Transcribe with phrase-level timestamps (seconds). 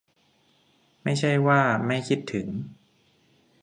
[1.03, 2.47] ไม่ใช่ว่าไม่คิดถึง